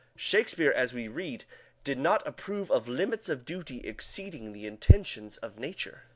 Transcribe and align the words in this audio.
Shakespeare, 0.17 0.71
as 0.71 0.95
we 0.95 1.07
read, 1.07 1.45
did 1.83 1.99
not 1.99 2.25
approve 2.25 2.71
of 2.71 2.87
limits 2.87 3.29
of 3.29 3.45
duty 3.45 3.81
exceeding 3.85 4.51
the 4.51 4.65
intentions 4.65 5.37
of 5.37 5.59
nature. 5.59 6.05